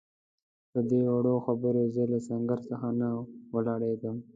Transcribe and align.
پدې 0.71 0.99
وړو 1.13 1.35
خبرو 1.45 1.83
زه 1.93 2.03
له 2.11 2.19
سنګر 2.27 2.59
څخه 2.69 2.87
نه 2.99 3.07
ولاړېږم. 3.55 4.17